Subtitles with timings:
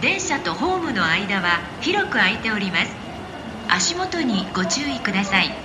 [0.00, 2.94] 電車とホームの間は広く空いております
[3.68, 5.64] 足元にご注意ください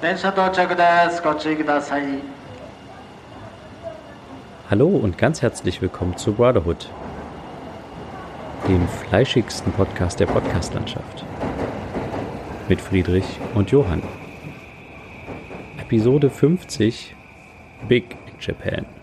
[0.00, 1.20] 電車到着です。
[1.20, 2.22] ご注意ください。
[4.70, 6.88] Hallo und ganz herzlich willkommen zu Brotherhood,
[8.66, 11.26] dem fleischigsten Podcast der Podcastlandschaft.
[12.70, 14.02] Mit Friedrich und Johann.
[15.76, 17.14] Episode 50
[17.86, 18.93] Big in Japan.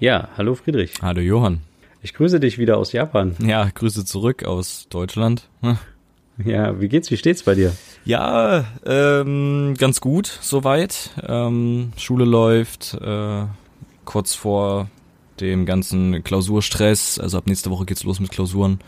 [0.00, 0.94] Ja, hallo Friedrich.
[1.02, 1.60] Hallo Johann.
[2.02, 3.36] Ich grüße dich wieder aus Japan.
[3.40, 5.48] Ja, Grüße zurück aus Deutschland.
[5.60, 5.78] Hm.
[6.44, 7.12] Ja, wie geht's?
[7.12, 7.72] Wie steht's bei dir?
[8.04, 11.10] Ja, ähm, ganz gut soweit.
[11.24, 13.44] Ähm, Schule läuft, äh,
[14.04, 14.90] kurz vor
[15.38, 17.20] dem ganzen Klausurstress.
[17.20, 18.80] Also ab nächste Woche geht's los mit Klausuren.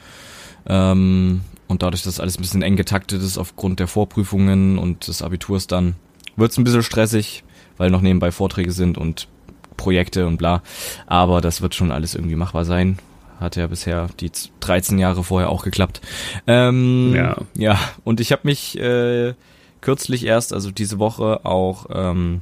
[0.66, 5.23] Ähm, und dadurch, dass alles ein bisschen eng getaktet ist aufgrund der Vorprüfungen und des
[5.23, 5.95] Abiturs dann,
[6.34, 7.45] wird's ein bisschen stressig,
[7.77, 9.28] weil noch nebenbei Vorträge sind und
[9.77, 10.62] Projekte und bla.
[11.07, 12.98] Aber das wird schon alles irgendwie machbar sein.
[13.41, 14.30] Hat ja bisher die
[14.61, 16.00] 13 Jahre vorher auch geklappt.
[16.47, 17.37] Ähm, Ja.
[17.55, 19.34] Ja, und ich habe mich äh,
[19.81, 22.41] kürzlich erst, also diese Woche, auch ähm,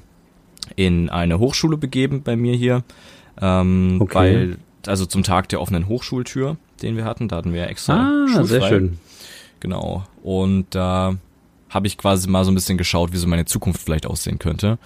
[0.77, 2.85] in eine Hochschule begeben bei mir hier.
[3.41, 4.15] Ähm, Okay.
[4.15, 7.95] Weil, also zum Tag der offenen Hochschultür, den wir hatten, da hatten wir extra.
[7.95, 8.69] Ah, sehr schulfrei.
[8.69, 8.99] schön.
[9.61, 10.05] Genau.
[10.23, 11.17] Und da
[11.71, 14.79] habe ich quasi mal so ein bisschen geschaut, wie so meine Zukunft vielleicht aussehen könnte.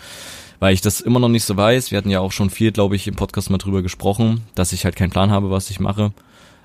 [0.60, 1.90] Weil ich das immer noch nicht so weiß.
[1.90, 4.84] Wir hatten ja auch schon viel, glaube ich, im Podcast mal drüber gesprochen, dass ich
[4.84, 6.12] halt keinen Plan habe, was ich mache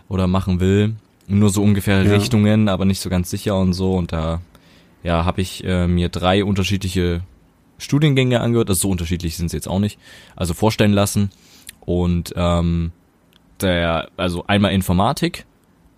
[0.09, 0.95] oder machen will.
[1.27, 2.15] Nur so ungefähre Ja.
[2.15, 3.93] Richtungen, aber nicht so ganz sicher und so.
[3.93, 4.41] Und da
[5.03, 7.21] ja, habe ich äh, mir drei unterschiedliche
[7.77, 8.69] Studiengänge angehört.
[8.69, 9.99] Also so unterschiedlich sind sie jetzt auch nicht.
[10.35, 11.29] Also vorstellen lassen.
[11.81, 12.91] Und ähm,
[13.61, 15.45] der, also einmal Informatik,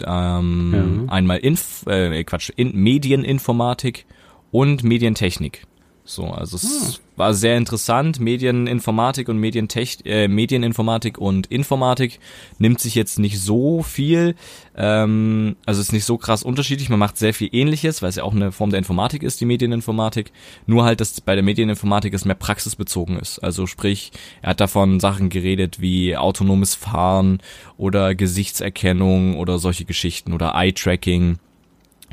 [0.05, 1.13] ähm, Ja.
[1.13, 4.05] einmal Inf, äh, Quatsch, in Medieninformatik
[4.51, 5.65] und Medientechnik.
[6.07, 8.19] So, also es war sehr interessant.
[8.19, 12.19] Medieninformatik und Medientech, äh, Medieninformatik und Informatik
[12.59, 14.35] nimmt sich jetzt nicht so viel.
[14.77, 16.89] Ähm, also ist nicht so krass unterschiedlich.
[16.89, 19.45] Man macht sehr viel Ähnliches, weil es ja auch eine Form der Informatik ist, die
[19.45, 20.31] Medieninformatik.
[20.67, 23.39] Nur halt, dass bei der Medieninformatik es mehr praxisbezogen ist.
[23.39, 24.11] Also sprich,
[24.43, 27.39] er hat davon Sachen geredet wie autonomes Fahren
[27.77, 31.39] oder Gesichtserkennung oder solche Geschichten oder Eye-Tracking.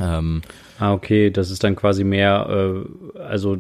[0.03, 0.43] Ähm,
[0.79, 2.49] Ah, okay, das ist dann quasi mehr,
[3.17, 3.59] äh, also,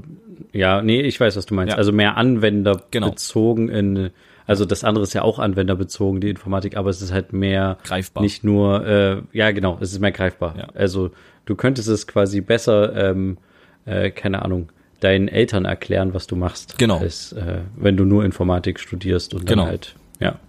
[0.52, 1.72] ja, nee, ich weiß, was du meinst.
[1.72, 1.78] Ja.
[1.78, 3.14] Also mehr Anwender Genau.
[3.46, 4.10] in,
[4.44, 8.24] also das andere ist ja auch anwenderbezogen, die Informatik, aber es ist halt mehr Greifbar.
[8.24, 10.56] Nicht nur, äh, ja, genau, es ist mehr greifbar.
[10.58, 10.68] Ja.
[10.74, 11.12] Also
[11.44, 13.38] du könntest es quasi besser, ähm,
[13.84, 16.76] äh, keine Ahnung, deinen Eltern erklären, was du machst.
[16.78, 16.98] Genau.
[16.98, 19.66] Als, äh, wenn du nur Informatik studierst und dann Genau.
[19.66, 20.40] halt, ja.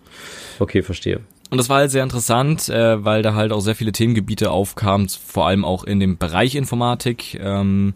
[0.60, 1.20] Okay, verstehe.
[1.54, 5.08] Und das war halt sehr interessant, äh, weil da halt auch sehr viele Themengebiete aufkamen,
[5.08, 7.94] vor allem auch in dem Bereich Informatik, ähm,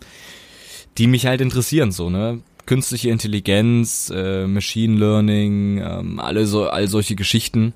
[1.00, 2.42] die mich halt interessieren, so, ne?
[2.68, 7.74] Künstliche Intelligenz, äh, Machine Learning, ähm, alle so, all solche Geschichten.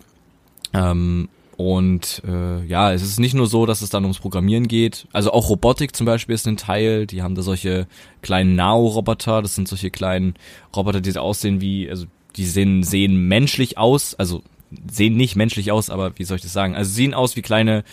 [0.72, 5.08] Ähm, und äh, ja, es ist nicht nur so, dass es dann ums Programmieren geht.
[5.14, 7.08] Also auch Robotik zum Beispiel ist ein Teil.
[7.08, 7.88] Die haben da solche
[8.22, 9.42] kleinen Nao-Roboter.
[9.42, 10.36] Das sind solche kleinen
[10.76, 12.06] Roboter, die aussehen wie, also
[12.36, 14.14] die sehen, sehen menschlich aus.
[14.14, 14.44] Also
[14.92, 16.76] sehen nicht menschlich aus, aber wie soll ich das sagen?
[16.76, 17.84] Also sehen aus wie kleine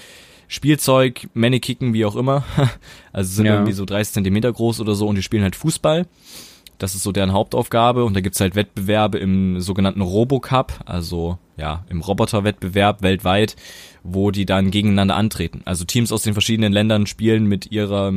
[0.46, 2.44] Spielzeug, Mannekicken, wie auch immer.
[3.12, 3.54] Also sind Ja.
[3.54, 6.06] irgendwie so 30 Zentimeter groß oder so und die spielen halt Fußball.
[6.78, 11.84] Das ist so deren Hauptaufgabe und da gibt's halt Wettbewerbe im sogenannten Robocup, also ja,
[11.88, 13.56] im Roboterwettbewerb weltweit,
[14.04, 15.62] wo die dann gegeneinander antreten.
[15.64, 18.12] Also Teams aus den verschiedenen Ländern spielen mit ihrer,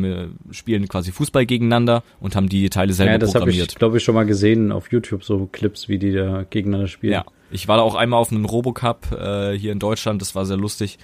[0.51, 3.71] spielen quasi Fußball gegeneinander und haben die Teile selber Ja, das habe programmiert.
[3.71, 7.13] ich, glaube ich, schon mal gesehen auf YouTube, so Clips, wie die da gegeneinander spielen.
[7.13, 10.45] Ja, ich war da auch einmal auf einem Robocup äh, hier in Deutschland, das war
[10.45, 10.97] sehr lustig.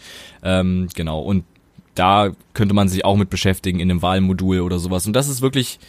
[0.43, 1.43] Ähm, genau, und
[1.95, 5.07] da könnte man sich auch mit beschäftigen in einem Wahlmodul oder sowas.
[5.07, 5.79] Und das ist wirklich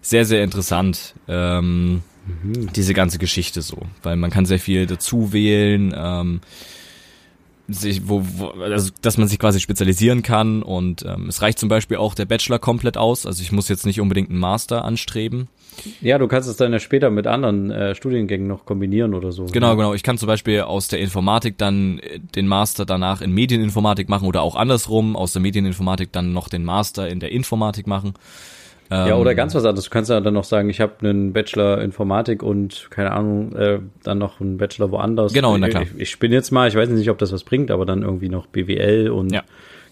[0.00, 2.02] sehr, sehr interessant, ähm,
[2.74, 3.78] diese ganze Geschichte so.
[4.02, 6.40] Weil man kann sehr viel dazu wählen, ähm,
[7.68, 11.68] sich, wo, wo, also, dass man sich quasi spezialisieren kann und ähm, es reicht zum
[11.68, 13.26] Beispiel auch der Bachelor komplett aus.
[13.26, 15.48] Also ich muss jetzt nicht unbedingt einen Master anstreben.
[16.00, 19.46] Ja, du kannst es dann ja später mit anderen äh, Studiengängen noch kombinieren oder so.
[19.46, 19.94] Genau, genau.
[19.94, 24.26] Ich kann zum Beispiel aus der Informatik dann äh, den Master danach in Medieninformatik machen
[24.26, 28.14] oder auch andersrum, aus der Medieninformatik dann noch den Master in der Informatik machen.
[28.90, 29.84] Ja, oder Ähm, ganz was anderes.
[29.86, 33.80] Du kannst ja dann noch sagen, ich habe einen Bachelor Informatik und keine Ahnung, äh,
[34.04, 35.32] dann noch einen Bachelor woanders.
[35.32, 35.82] Genau, na klar.
[35.82, 38.28] Ich, ich spinne jetzt mal, ich weiß nicht, ob das was bringt, aber dann irgendwie
[38.28, 39.42] noch BWL und Ja.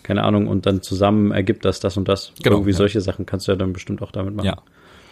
[0.03, 2.33] keine Ahnung und dann zusammen ergibt das das und das.
[2.43, 2.77] Genau, irgendwie ja.
[2.77, 4.47] solche Sachen kannst du ja dann bestimmt auch damit machen.
[4.47, 4.57] Ja,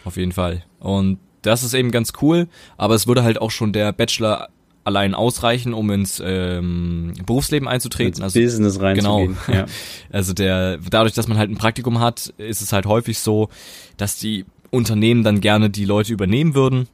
[0.05, 0.63] auf jeden Fall.
[0.79, 2.47] Und das ist eben ganz cool,
[2.77, 4.49] aber es würde halt auch schon der Bachelor
[4.85, 8.23] allein ausreichen, um ins ähm, Berufsleben einzutreten.
[8.23, 9.37] Ins Business reinzugehen.
[9.47, 9.59] Genau.
[9.59, 9.67] Ja.
[10.11, 13.49] Also der, dadurch, dass man halt ein Praktikum hat, ist es halt häufig so,
[13.97, 16.89] dass die Unternehmen dann gerne die Leute übernehmen würden.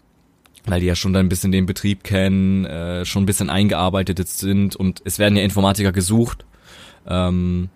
[0.66, 4.28] weil die ja schon dann ein bisschen den Betrieb kennen, äh, schon ein bisschen eingearbeitet
[4.28, 6.44] sind und es werden ja Informatiker gesucht.
[7.06, 7.70] Ähm,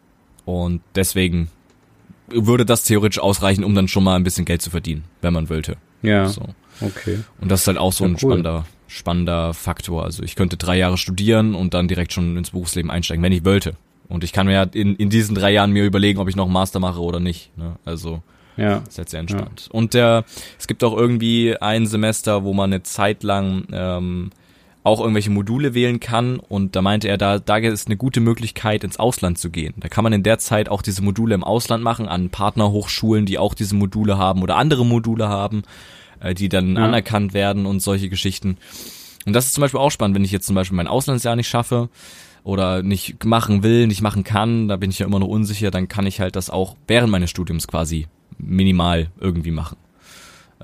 [0.45, 1.49] und deswegen
[2.29, 5.49] würde das theoretisch ausreichen, um dann schon mal ein bisschen Geld zu verdienen, wenn man
[5.49, 5.77] wollte.
[6.03, 6.29] Ja.
[6.29, 6.43] So.
[6.81, 7.21] Okay.
[7.41, 8.19] Und das ist halt auch so Ja, ein cool.
[8.19, 10.05] spannender, spannender Faktor.
[10.05, 13.45] Also ich könnte drei Jahre studieren und dann direkt schon ins Berufsleben einsteigen, wenn ich
[13.45, 13.75] wollte.
[14.09, 16.45] Und ich kann mir ja in, in diesen drei Jahren mir überlegen, ob ich noch
[16.45, 17.57] einen Master mache oder nicht.
[17.57, 17.77] Ne?
[17.85, 18.23] Also
[18.57, 18.83] Ja.
[18.89, 19.69] ist jetzt sehr entspannt.
[19.73, 20.25] Und der,
[20.59, 24.31] es gibt auch irgendwie ein Semester, wo man eine Zeit lang ähm,
[24.85, 26.39] auch irgendwelche Module wählen kann.
[26.41, 29.75] Und da meinte er, da, da ist eine gute Möglichkeit, ins Ausland zu gehen.
[29.79, 33.39] Da kann man in der Zeit auch diese Module im Ausland machen, an Partnerhochschulen, die
[33.39, 35.63] auch diese Module haben oder andere Module haben,
[36.23, 36.85] äh, die dann Ja.
[36.85, 38.57] anerkannt werden und solche Geschichten.
[39.27, 41.49] Und das ist zum Beispiel auch spannend, wenn ich jetzt zum Beispiel mein Auslandsjahr nicht
[41.49, 41.89] schaffe
[42.45, 45.87] oder nicht machen will, nicht machen kann, da bin ich ja immer noch unsicher, dann
[45.89, 48.09] kann ich halt das auch während meines Studiums quasi
[48.39, 49.77] minimal irgendwie machen.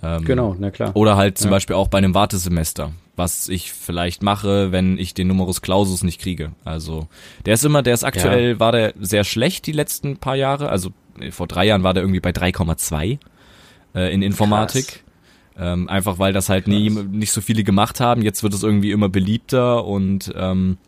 [0.02, 0.90] Ähm, Genau, na klar.
[0.94, 1.56] Oder halt zum Ja.
[1.56, 6.20] Beispiel auch bei einem Wartesemester, was ich vielleicht mache, wenn ich den Numerus Clausus nicht
[6.20, 6.52] kriege.
[6.64, 7.06] Also
[7.46, 10.68] der ist immer, der ist aktuell, war der sehr schlecht die letzten paar Jahre.
[10.70, 10.90] Also
[11.30, 13.18] vor drei Jahren war der irgendwie bei 3,2
[13.94, 15.04] äh, in Informatik.
[15.58, 18.22] Ähm, einfach weil das halt nie, nicht so viele gemacht haben.
[18.22, 20.78] Jetzt wird es irgendwie immer beliebter und ähm,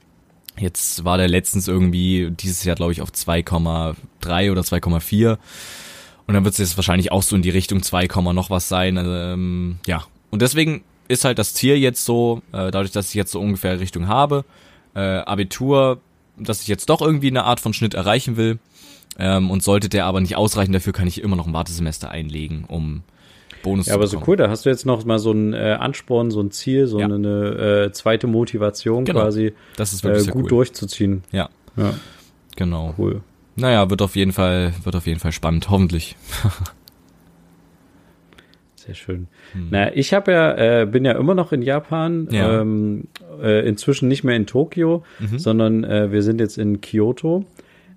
[0.59, 5.39] jetzt war der letztens irgendwie dieses Jahr, glaube ich, auf 2,3 oder 2,4.
[6.27, 8.69] Und dann wird es jetzt wahrscheinlich auch so in die Richtung 2, Komma noch was
[8.69, 8.97] sein.
[8.97, 10.05] Ähm, ja.
[10.31, 13.81] Und deswegen ist halt das Ziel jetzt so, äh, dadurch, dass ich jetzt so ungefähr
[13.81, 14.45] Richtung habe,
[14.95, 16.01] äh, Abitur,
[16.39, 18.61] dass ich jetzt doch irgendwie eine Art von Schnitt erreichen will.
[19.19, 22.65] Ähm, und sollte der aber nicht ausreichen, dafür kann ich immer noch ein Wartesemester einlegen,
[22.69, 23.03] um
[23.63, 26.31] Bonus Ja, aber so cool, da hast du jetzt noch mal so ein äh, Ansporn,
[26.31, 27.07] so ein Ziel, so Ja.
[27.07, 29.21] eine äh, zweite Motivation Genau.
[29.21, 30.49] quasi Das ist wirklich äh, gut cool.
[30.49, 31.23] durchzuziehen.
[31.33, 31.95] Ja, Ja,
[32.57, 32.95] genau.
[32.99, 33.21] cool.
[33.57, 36.17] Naja, wird auf jeden Fall, wird auf jeden Fall spannend, hoffentlich.
[38.77, 39.29] Sehr schön.
[39.71, 42.35] Na, ich habe ja, äh, bin ja immer noch in Japan, Hm.
[42.35, 42.61] Ja.
[42.63, 43.05] ähm,
[43.43, 45.39] äh, inzwischen nicht mehr in Tokio, Mhm.
[45.39, 47.45] sondern äh, wir sind jetzt in Kyoto.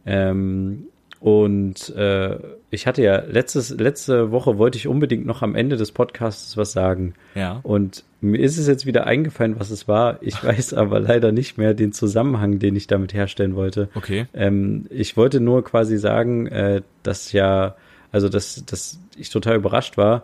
[0.05, 0.87] Ähm,
[1.23, 2.37] und äh,
[2.69, 6.73] ich hatte ja letztes, letzte Woche wollte ich unbedingt noch am Ende des Podcasts was
[6.73, 7.13] sagen.
[7.33, 7.61] Ja.
[7.63, 10.17] Und mir ist es jetzt wieder eingefallen, was es war.
[10.19, 13.87] Ich weiß aber leider nicht mehr den Zusammenhang, den ich damit herstellen wollte.
[13.95, 14.25] Okay.
[14.33, 17.77] Ähm, ich wollte nur quasi sagen, äh, dass ja,
[18.11, 20.23] also dass, dass ich total überrascht war.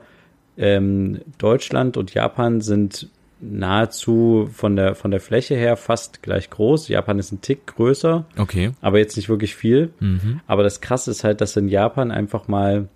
[0.57, 3.07] Ähm, Deutschland und Japan sind
[3.41, 6.87] nahezu von der von der Fläche her fast gleich groß.
[6.89, 8.71] Japan ist ein Tick größer, Okay.
[8.81, 9.91] aber jetzt nicht wirklich viel.
[9.99, 10.41] Mhm.
[10.47, 12.87] Aber das Krasse ist halt, dass in Japan einfach mal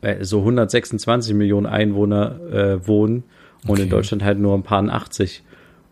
[0.00, 3.24] äh, so 126 Millionen Einwohner äh, wohnen
[3.66, 3.90] und in Okay.
[3.90, 5.42] Deutschland halt nur ein paar 80.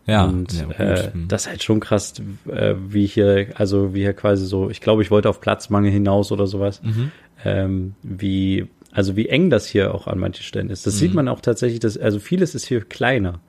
[0.05, 0.23] Ja.
[0.23, 1.27] Und ja, äh, Hm.
[1.27, 2.13] das ist halt schon krass,
[2.49, 6.31] äh, wie hier, also wie hier quasi so, ich glaube, ich wollte auf Platzmangel hinaus
[6.31, 6.81] oder sowas.
[6.81, 7.11] Mhm.
[7.43, 10.87] Ähm, wie, also wie eng das hier auch an manchen Stellen ist.
[10.87, 10.99] Das Mhm.
[10.99, 13.41] sieht man auch tatsächlich, dass, also vieles ist hier kleiner.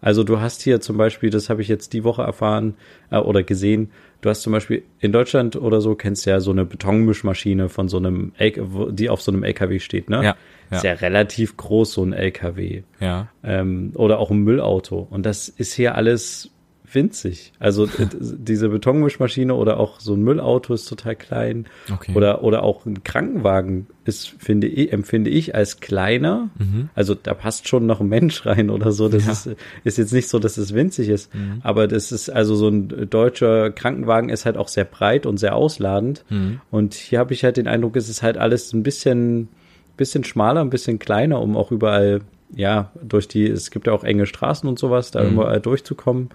[0.00, 2.74] Also du hast hier zum Beispiel, das habe ich jetzt die Woche erfahren
[3.10, 3.90] äh, oder gesehen,
[4.20, 7.88] du hast zum Beispiel in Deutschland oder so, kennst du ja so eine Betonmischmaschine von
[7.88, 8.52] so einem, L
[8.92, 10.22] die auf so einem LKW steht, ne?
[10.24, 10.36] Ja,
[10.70, 10.92] Ist ja.
[10.92, 13.28] ja relativ groß, so ein LKW Ja.
[13.44, 15.06] ähm, oder auch ein Müllauto.
[15.10, 16.50] Und das ist hier alles
[16.96, 17.52] winzig.
[17.60, 17.86] Also
[18.20, 21.66] diese Betonmischmaschine oder auch so ein Müllauto ist total klein.
[21.92, 22.12] Okay.
[22.16, 26.50] Oder, oder auch ein Krankenwagen ist, finde ich, empfinde ich als kleiner.
[26.96, 29.08] Also da passt schon noch ein Mensch rein oder so.
[29.08, 29.26] Das Mhm.
[29.28, 29.32] Ja.
[29.32, 29.48] ist,
[29.84, 31.30] ist jetzt nicht so, dass es winzig ist.
[31.62, 35.54] Aber das ist also so ein deutscher Krankenwagen ist halt auch sehr breit und sehr
[35.54, 36.24] ausladend.
[36.30, 36.60] Mhm.
[36.72, 39.48] Und hier habe ich halt den Eindruck, es ist halt alles ein bisschen,
[39.96, 42.20] bisschen schmaler, ein bisschen kleiner, um auch überall,
[42.54, 46.28] ja, durch die, es gibt ja auch enge Straßen und sowas, da überall durchzukommen.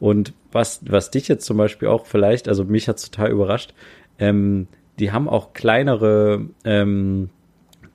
[0.00, 3.74] Und was, was dich jetzt zum Beispiel auch vielleicht, also mich hat's total überrascht,
[4.18, 7.30] ähm, die haben auch kleinere ähm,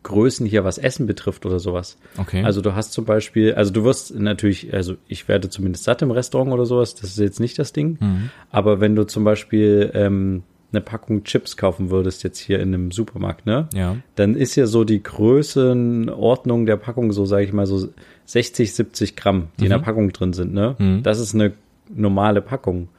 [0.04, 1.98] Größen hier, was Essen betrifft oder sowas.
[2.18, 2.44] Okay.
[2.44, 6.12] Also du hast zum Beispiel, also du wirst natürlich, also ich werde zumindest satt im
[6.12, 7.98] Restaurant oder sowas, das ist jetzt nicht das Ding.
[8.00, 8.30] Mhm.
[8.52, 10.44] Aber wenn du zum Beispiel ähm,
[10.74, 13.70] eine Packung Chips kaufen würdest jetzt hier in einem Supermarkt, ne?
[13.74, 13.98] Ja.
[14.16, 17.88] Dann ist ja so die Größenordnung der Packung so, sage ich mal, so
[18.26, 20.76] 60, 70 Gramm, die in der Packung drin sind, ne?
[20.80, 21.04] Mhm.
[21.04, 21.54] Das ist eine
[21.94, 22.90] normale Packung.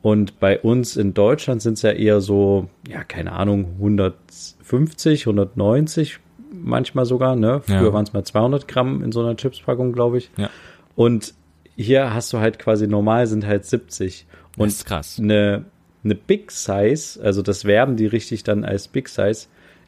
[0.00, 6.18] Und bei uns in Deutschland sind es ja eher so, ja, keine Ahnung, 150, 190
[6.52, 7.60] manchmal sogar, ne?
[7.64, 7.92] Früher Ja.
[7.92, 10.30] waren es mal 200 Gramm in so einer Chipspackung, glaube ich.
[10.36, 10.48] Ja.
[10.96, 11.34] Und
[11.76, 14.26] hier hast du halt quasi normal sind halt 70.
[14.56, 15.18] Und Das ist krass.
[15.20, 15.64] eine,
[16.04, 19.46] eine Big Size, also das werben die richtig dann als Big Size,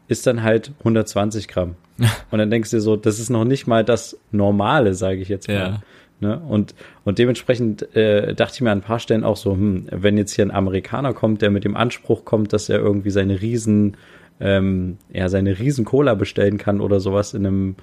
[0.08, 1.76] ist dann halt 120 Gramm.
[2.30, 5.28] Und dann denkst du dir so, das ist noch nicht mal das Normale, sage ich
[5.28, 5.54] jetzt mal.
[5.54, 5.82] Ja.
[6.22, 6.38] Ne?
[6.38, 10.16] Und, und dementsprechend äh, dachte ich mir an ein paar Stellen auch so, hm, wenn
[10.16, 13.96] jetzt hier ein Amerikaner kommt, der mit dem Anspruch kommt, dass er irgendwie seine riesen,
[14.40, 17.76] ähm, ja, seine riesen Cola bestellen kann oder sowas in einem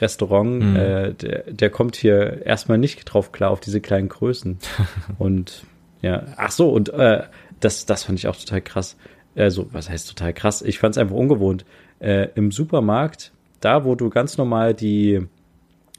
[0.00, 0.76] Restaurant, Mhm.
[0.76, 4.58] äh, der, der kommt hier erstmal nicht drauf klar auf diese kleinen Größen.
[5.18, 5.62] und
[6.02, 7.22] ja, ach so, und äh,
[7.60, 8.96] das, das fand ich auch total krass.
[9.36, 10.62] Also, was heißt total krass?
[10.62, 11.64] Ich fand es einfach ungewohnt.
[12.00, 15.28] Äh, Im Supermarkt, da wo du ganz normal die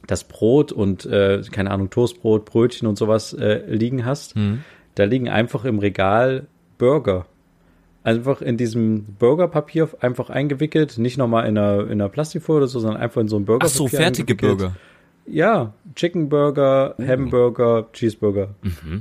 [0.07, 4.63] das Brot und äh, keine Ahnung Toastbrot, Brötchen und sowas äh, liegen hast, Mhm.
[4.95, 6.47] da liegen einfach im Regal
[6.77, 7.25] Burger.
[8.03, 12.79] Einfach in diesem Burgerpapier einfach eingewickelt, nicht nochmal in einer, in einer Plastikfolie oder so,
[12.79, 13.77] sondern einfach in so ein Ach Burgerpapier.
[13.77, 14.35] so, fertige.
[14.35, 14.75] Burger.
[15.25, 18.49] Ja, Chicken Burger, Hamburger, Cheeseburger.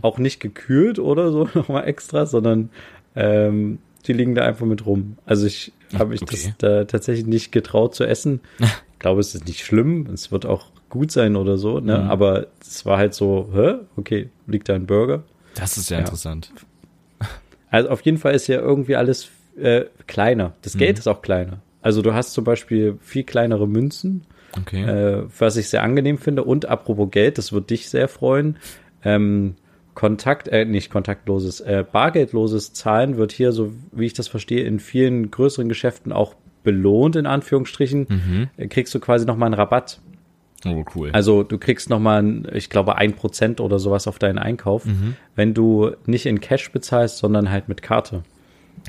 [0.00, 2.70] Auch nicht gekühlt oder so nochmal extra, sondern
[3.14, 5.18] ähm, die liegen da einfach mit rum.
[5.26, 6.36] Also ich habe mich okay.
[6.36, 8.40] das da tatsächlich nicht getraut zu essen.
[8.94, 10.06] Ich glaube, es ist nicht schlimm.
[10.14, 11.98] Es wird auch gut sein oder so, ne?
[12.08, 13.74] Aber es war halt so, hä?
[13.96, 15.24] Okay, liegt da ein Burger?
[15.56, 16.04] Das ist ja, Ja.
[16.04, 16.50] interessant.
[17.70, 19.28] Also auf jeden Fall ist ja irgendwie alles
[19.60, 20.52] äh, kleiner.
[20.62, 21.58] Das Geld ist auch kleiner.
[21.82, 24.22] Also du hast zum Beispiel viel kleinere Münzen,
[24.56, 24.84] Okay.
[24.84, 26.44] äh, was ich sehr angenehm finde.
[26.44, 28.56] Und apropos Geld, das wird dich sehr freuen.
[29.04, 29.56] Ähm,
[29.94, 34.78] Kontakt, äh, nicht kontaktloses, äh, bargeldloses Zahlen wird hier, so wie ich das verstehe, in
[34.78, 38.48] vielen größeren Geschäften auch belohnt, in Anführungsstrichen.
[38.56, 40.00] Äh, Kriegst du quasi nochmal einen Rabatt.
[40.64, 41.10] Oh, cool.
[41.12, 44.86] Also du kriegst nochmal, ich glaube, ein Prozent oder sowas auf deinen Einkauf,
[45.34, 48.22] wenn du nicht in Cash bezahlst, sondern halt mit Karte.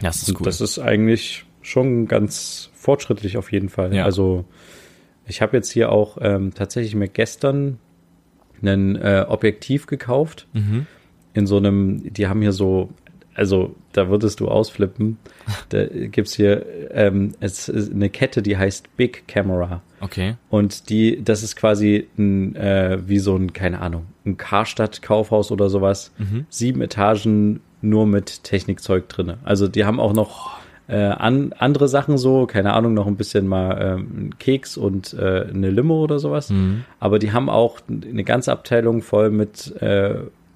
[0.02, 0.46] das ist Und cool.
[0.46, 3.94] Das ist eigentlich schon ganz fortschrittlich auf jeden Fall.
[3.94, 4.06] Ja.
[4.06, 4.46] Also
[5.28, 7.80] ich habe jetzt hier auch ähm, tatsächlich mir gestern
[8.62, 10.48] ein äh, Objektiv gekauft.
[10.54, 10.86] Mhm.
[11.34, 12.90] In so einem, die haben hier so,
[13.36, 15.18] also da würdest du ausflippen.
[15.70, 19.82] Da gibt's hier ähm, es ist eine Kette, die heißt Big Camera.
[20.02, 20.36] okay.
[20.50, 25.70] Und die, das ist quasi ein, äh, wie so ein, keine Ahnung, ein Karstadt-Kaufhaus oder
[25.70, 26.12] sowas.
[26.50, 29.38] Sieben Etagen nur mit Technikzeug drinne.
[29.44, 30.56] Also die haben auch noch
[30.88, 35.14] äh, an, andere Sachen so, keine Ahnung, noch ein bisschen mal ähm, einen Keks und
[35.14, 36.52] äh, eine Limo oder sowas.
[37.00, 40.16] Aber die haben auch eine ganze Abteilung voll mit äh,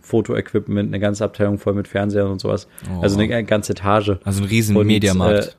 [0.10, 2.68] Fotoequipment, eine ganze Abteilung voll mit Fernsehern und sowas.
[2.98, 3.02] Oh.
[3.02, 4.14] Also eine ganze Etage.
[4.24, 5.56] Also ein riesen Und, Mediamarkt.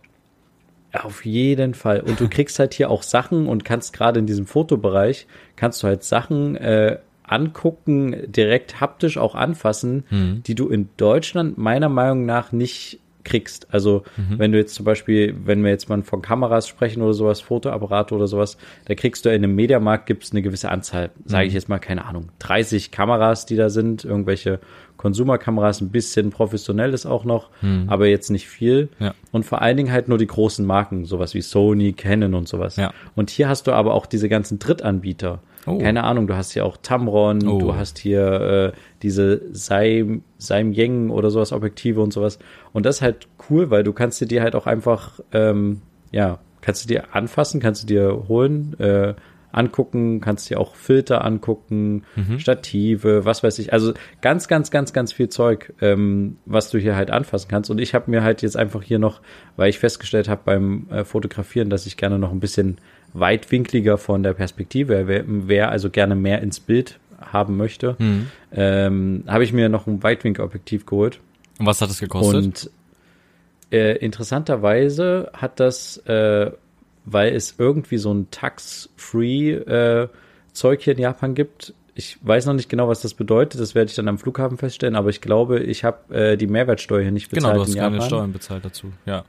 [0.92, 2.00] äh, Auf jeden Fall.
[2.00, 5.26] Und du kriegst halt hier auch Sachen und kannst gerade in diesem Fotobereich,
[5.56, 10.42] kannst du halt Sachen äh, angucken, direkt haptisch auch anfassen, Mhm.
[10.46, 13.66] die du in Deutschland meiner Meinung nach nicht kriegst.
[13.72, 14.38] Also Mhm.
[14.38, 18.14] wenn du jetzt zum Beispiel, wenn wir jetzt mal von Kameras sprechen oder sowas, Fotoapparate
[18.14, 21.48] oder sowas, da kriegst du in einem Mediamarkt gibt's eine gewisse Anzahl, sage Mhm.
[21.48, 24.60] ich jetzt mal, keine Ahnung, 30 Kameras, die da sind, irgendwelche
[24.96, 27.48] Konsumerkameras, ein bisschen professionell ist auch noch,
[27.86, 28.90] aber jetzt nicht viel.
[28.98, 29.06] Mhm.
[29.06, 29.14] Ja.
[29.32, 32.76] Und vor allen Dingen halt nur die großen Marken, sowas wie Sony, Canon und sowas.
[32.76, 32.92] Ja.
[33.16, 35.40] Und hier hast du aber auch diese ganzen Drittanbieter.
[35.66, 35.78] Oh.
[35.78, 37.58] Keine Ahnung, du hast hier auch Tamron, Oh.
[37.58, 42.38] du hast hier äh, diese Seim, Seimyeng oder sowas Objektive und sowas.
[42.72, 46.38] Und das ist halt cool, weil du kannst dir die halt auch einfach, ähm, ja,
[46.62, 49.14] kannst du dir anfassen, kannst du dir holen, äh,
[49.52, 52.04] angucken, kannst dir auch Filter angucken,
[52.38, 53.72] Stative, was weiß ich.
[53.72, 57.70] Also ganz, ganz, ganz, ganz viel Zeug, ähm, was du hier halt anfassen kannst.
[57.70, 59.20] Und ich habe mir halt jetzt einfach hier noch,
[59.56, 62.78] weil ich festgestellt habe beim äh, Fotografieren, dass ich gerne noch ein bisschen
[63.12, 67.96] weitwinkliger von der Perspektive, wer, wer also gerne mehr ins Bild haben möchte,
[68.52, 71.20] ähm, habe ich mir noch ein Weitwinkelobjektiv geholt.
[71.58, 72.44] Und was hat es gekostet?
[72.44, 72.70] Und
[73.70, 76.50] äh, interessanterweise hat das, äh,
[77.12, 80.08] weil es irgendwie so ein Tax-Free äh,
[80.54, 81.74] hier in Japan gibt.
[81.94, 83.60] Ich weiß noch nicht genau, was das bedeutet.
[83.60, 84.94] Das werde ich dann am Flughafen feststellen.
[84.96, 87.80] Aber ich glaube, ich habe äh, die Mehrwertsteuer hier nicht bezahlt genau, du hast in
[87.80, 88.08] keine Japan.
[88.08, 88.92] Steuern bezahlt dazu.
[89.06, 89.24] Ja.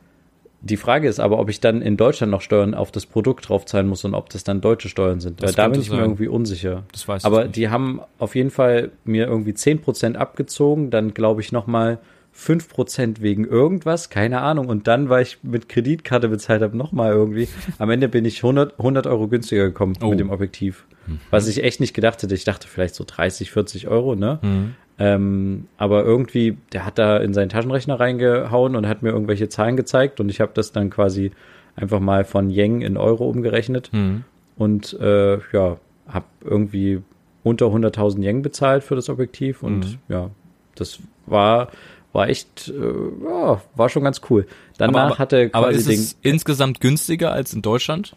[0.64, 3.88] Die Frage ist aber, ob ich dann in Deutschland noch Steuern auf das Produkt draufzahlen
[3.88, 5.42] muss und ob das dann deutsche Steuern sind.
[5.42, 6.06] Das Weil da bin ich mir sein.
[6.06, 6.84] irgendwie unsicher.
[6.92, 7.56] Das weiß ich aber nicht.
[7.56, 11.98] die haben auf jeden Fall mir irgendwie 10% abgezogen, dann glaube ich nochmal
[12.36, 14.68] 5% wegen irgendwas, keine Ahnung.
[14.68, 17.48] Und dann, weil ich mit Kreditkarte bezahlt habe, nochmal irgendwie.
[17.78, 20.10] Am Ende bin ich 100, 100 Euro günstiger gekommen Oh.
[20.10, 20.86] mit dem Objektiv.
[21.30, 22.34] Was ich echt nicht gedacht hätte.
[22.36, 24.40] Ich dachte vielleicht so 30, 40 Euro, ne?
[24.42, 24.76] Mhm.
[25.00, 29.76] Ähm, aber irgendwie, der hat da in seinen Taschenrechner reingehauen und hat mir irgendwelche Zahlen
[29.76, 31.32] gezeigt und ich habe das dann quasi
[31.76, 34.24] einfach mal von Yen in Euro umgerechnet Mhm.
[34.58, 37.02] und äh, ja, habe irgendwie
[37.44, 39.98] unter 100.000 Yen bezahlt für das Objektiv und Mhm.
[40.08, 40.30] ja,
[40.76, 41.70] das war
[42.14, 44.46] war echt, äh, ja, war schon ganz cool.
[44.78, 48.16] Danach hatte aber quasi ist den, es insgesamt günstiger als in Deutschland?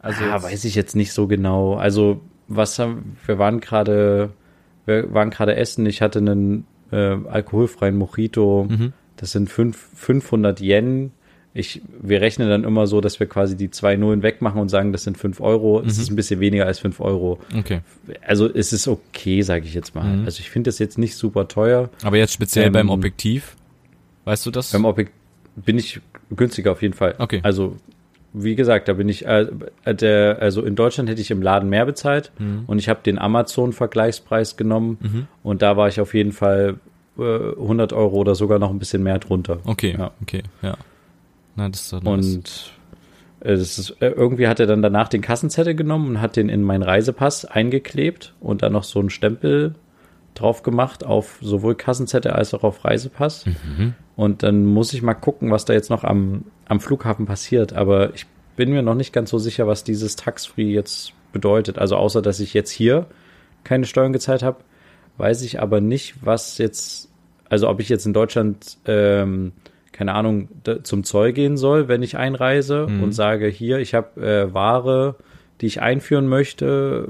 [0.00, 1.74] Also ah, weiß ich jetzt nicht so genau.
[1.74, 4.30] Also was haben, wir waren gerade,
[4.84, 5.86] wir waren gerade essen.
[5.86, 8.66] Ich hatte einen äh, alkoholfreien Mojito.
[8.68, 8.92] Mhm.
[9.16, 11.12] Das sind fünf, 500 Yen.
[11.54, 14.90] Ich, wir rechnen dann immer so, dass wir quasi die zwei Nullen wegmachen und sagen,
[14.92, 15.80] das sind fünf Euro.
[15.80, 16.02] Es Mhm.
[16.02, 17.38] ist ein bisschen weniger als fünf Euro.
[17.58, 17.80] okay.
[18.26, 20.04] Also es ist okay, sage ich jetzt mal.
[20.16, 20.24] Mhm.
[20.24, 21.90] Also ich finde das jetzt nicht super teuer.
[22.04, 23.56] Aber jetzt speziell Ähm, beim Objektiv,
[24.24, 24.72] weißt du das?
[24.72, 25.12] Beim Objekt
[25.56, 26.00] bin ich
[26.34, 27.14] günstiger auf jeden Fall.
[27.18, 27.40] Okay.
[27.42, 27.76] Also
[28.32, 29.46] wie gesagt, da bin ich, äh,
[29.84, 32.64] der, also in Deutschland hätte ich im Laden mehr bezahlt Mhm.
[32.66, 36.76] und ich habe den Amazon-Vergleichspreis genommen und da war ich auf jeden Fall
[37.18, 39.58] äh, 100 Euro oder sogar noch ein bisschen mehr drunter.
[39.64, 40.12] Okay, Ja.
[40.22, 40.78] okay, ja.
[41.56, 42.36] Na, das ist doch nice.
[42.36, 42.72] Und
[43.40, 46.62] äh, ist, äh, irgendwie hat er dann danach den Kassenzettel genommen und hat den in
[46.62, 49.74] meinen Reisepass eingeklebt und dann noch so einen Stempel
[50.34, 53.44] drauf gemacht auf sowohl Kassenzettel als auch auf Reisepass.
[54.16, 57.72] Und dann muss ich mal gucken, was da jetzt noch am, am Flughafen passiert.
[57.74, 61.78] Aber ich bin mir noch nicht ganz so sicher, was dieses Tax-Free jetzt bedeutet.
[61.78, 63.06] Also außer, dass ich jetzt hier
[63.64, 64.58] keine Steuern gezahlt habe,
[65.18, 67.10] weiß ich aber nicht, was jetzt,
[67.48, 69.52] also ob ich jetzt in Deutschland, ähm,
[69.92, 70.48] keine Ahnung,
[70.82, 75.16] zum Zoll gehen soll, wenn ich einreise und sage, hier, ich habe äh, Ware,
[75.60, 77.06] die ich einführen möchte,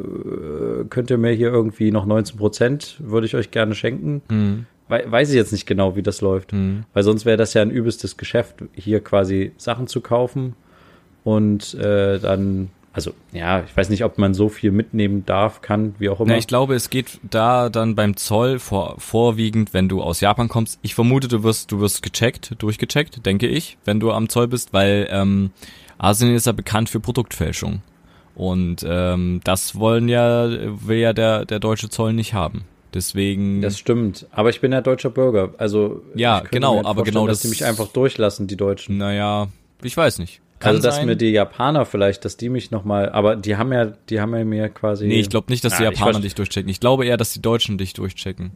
[0.82, 4.22] äh, könnt ihr mir hier irgendwie noch 19 Prozent, würde ich euch gerne schenken.
[4.30, 4.66] Mhm.
[4.88, 6.52] Wei- Weiß ich jetzt nicht genau, wie das läuft.
[6.52, 6.84] Mhm.
[6.92, 10.54] Weil sonst wäre das ja ein übelstes Geschäft, hier quasi Sachen zu kaufen
[11.24, 15.94] und äh, dann, also ja, ich weiß nicht, ob man so viel mitnehmen darf, kann,
[15.98, 16.32] wie auch immer.
[16.32, 20.48] Na, ich glaube, es geht da dann beim Zoll vor, vorwiegend, wenn du aus Japan
[20.48, 20.78] kommst.
[20.82, 24.72] Ich vermute, du wirst, du wirst gecheckt, durchgecheckt, denke ich, wenn du am Zoll bist,
[24.72, 25.50] weil ähm,
[25.98, 27.80] Asien ist ja bekannt für Produktfälschung.
[28.34, 30.48] Und ähm, das wollen ja,
[30.86, 32.64] will ja der, der deutsche Zoll nicht haben.
[32.94, 33.62] Deswegen.
[33.62, 34.26] das stimmt.
[34.32, 35.54] Aber ich bin ja deutscher Bürger.
[35.58, 38.98] Also Ja, genau, aber genau dass das- die mich einfach durchlassen, die Deutschen.
[38.98, 39.48] naja,
[39.82, 40.40] ich weiß nicht.
[40.62, 41.06] Kann also dass sein.
[41.06, 44.34] mir die Japaner vielleicht, dass die mich noch mal, aber die haben ja, die haben
[44.34, 45.08] ja mir quasi.
[45.08, 46.70] Nee, ich glaube nicht, dass die Ja, ich Japaner dich durchchecken.
[46.70, 48.52] Ich glaube eher, dass die Deutschen dich durchchecken.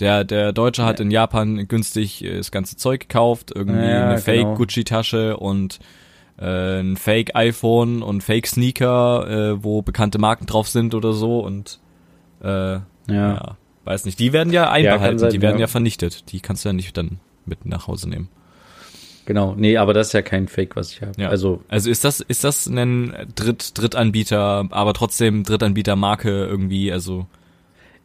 [0.00, 4.20] Der, der Deutsche hat in Japan günstig äh, das ganze Zeug gekauft, irgendwie Ja, eine
[4.20, 4.54] genau.
[4.56, 5.78] Fake-Gucci-Tasche und
[6.38, 11.78] äh, ein Fake-iPhone und Fake-Sneaker, äh, wo bekannte Marken drauf sind oder so und
[12.42, 12.82] äh, ja.
[13.08, 13.56] Ja.
[13.84, 14.18] weiß nicht.
[14.18, 15.62] Die werden ja einbehalten, sein, die werden ja.
[15.62, 16.32] ja vernichtet.
[16.32, 18.28] Die kannst du ja nicht dann mit nach Hause nehmen.
[19.26, 19.54] Genau.
[19.56, 21.12] Nee, aber das ist ja kein Fake, was ich habe.
[21.18, 21.28] Ja.
[21.28, 27.26] Also Also ist das, ist das ein Dritt, Drittanbieter, aber trotzdem Drittanbieter-Marke irgendwie, also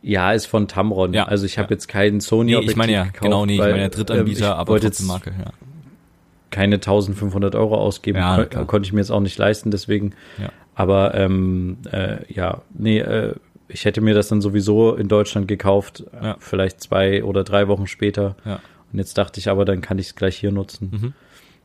[0.04, 1.14] ja, ist von Tamron.
[1.14, 1.76] Ja, Also ich habe ja.
[1.76, 4.40] jetzt keinen Sony Nee, ich meine ja, gekauft, genau, nee, ich meine ja ähm, Drittanbieter,
[4.52, 5.52] ich aber trotzdem Marke, ja.
[6.50, 10.14] keine 1500 Euro ausgeben, Ja, kon konnte ich mir jetzt auch nicht leisten, deswegen.
[10.42, 10.50] Ja.
[10.74, 13.36] Aber ähm, äh, ja, nee, äh,
[13.68, 16.36] ich hätte mir das dann sowieso in Deutschland gekauft, Ja.
[16.40, 18.36] vielleicht zwei oder drei Wochen später.
[18.44, 18.60] Ja.
[18.92, 20.90] Und jetzt dachte ich aber, dann kann ich es gleich hier nutzen.
[20.92, 21.14] Mhm.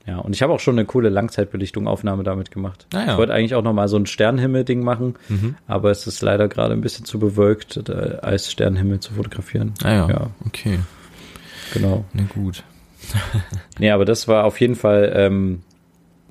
[0.06, 2.86] Ja, und ich habe auch schon eine coole Langzeitbelichtung-Aufnahme damit gemacht.
[2.94, 3.12] Ah ja.
[3.12, 5.56] Ich wollte eigentlich auch noch mal so ein Sternenhimmel-Ding machen, Mhm.
[5.66, 9.74] aber es ist leider gerade ein bisschen zu bewölkt, äh, als Sternenhimmel zu fotografieren.
[9.82, 10.78] Ah ja, Ja, okay,
[11.74, 12.04] genau.
[12.12, 12.62] na gut.
[13.78, 15.62] Nee, aber das war auf jeden Fall, ähm,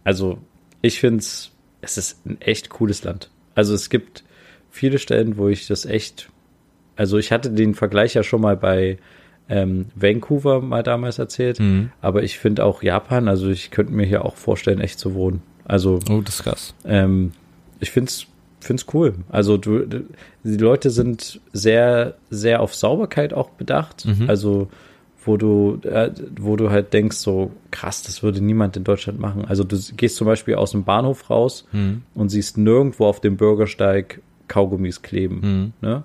[0.04, 0.38] also
[0.82, 3.30] ich finde es, es ist ein echt cooles Land.
[3.56, 4.24] Also es gibt
[4.72, 6.30] viele Stellen, wo ich das echt,
[6.96, 8.98] also ich hatte den Vergleich ja schon mal bei
[9.50, 11.92] ähm, Vancouver mal damals erzählt, Mhm.
[12.02, 15.42] aber ich finde auch Japan, also ich könnte mir hier auch vorstellen, echt zu wohnen.
[15.66, 16.74] Also Oh, das ist krass.
[16.86, 17.32] ähm,
[17.80, 18.26] ich find's
[18.60, 19.14] find's cool.
[19.30, 20.06] Also du, du-
[20.44, 24.06] die Leute sind sehr sehr auf Sauberkeit auch bedacht.
[24.06, 24.28] Mhm.
[24.30, 24.70] Also
[25.24, 29.46] wo du äh, wo du halt denkst so krass, das würde niemand in Deutschland machen.
[29.46, 32.02] Also du gehst zum Beispiel aus dem Bahnhof raus Mhm.
[32.16, 35.74] und siehst nirgendwo auf dem Bürgersteig Kaugummis kleben.
[35.82, 35.88] Mhm.
[35.88, 36.04] Ne?